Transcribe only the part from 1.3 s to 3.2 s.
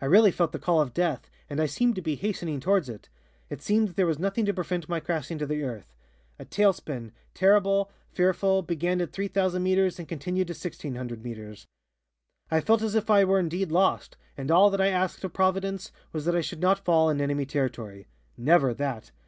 and I seemed to be hastening towards it.